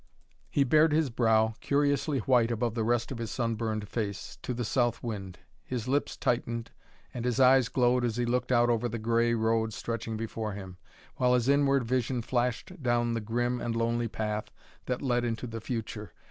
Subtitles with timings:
[0.49, 4.65] He bared his brow, curiously white above the rest of his sunburned face, to the
[4.65, 5.37] south wind.
[5.63, 6.71] His lips tightened
[7.13, 10.77] and his eyes glowed as he looked out over the gray road stretching before him,
[11.17, 14.49] while his inward vision flashed down the grim and lonely path
[14.87, 16.11] that led into the future.